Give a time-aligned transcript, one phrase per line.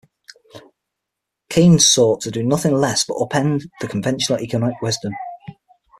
[1.51, 5.13] Keynes sought to do nothing less but upend the conventional economic wisdom.